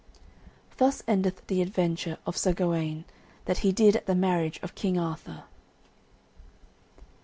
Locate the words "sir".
2.35-2.53